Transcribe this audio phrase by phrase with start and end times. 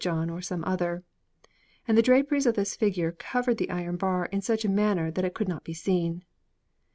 [0.03, 1.03] John, or some other
[1.87, 5.23] and the draperies of this figure covered the iron bar in such a manner that
[5.25, 6.23] it could not be seen.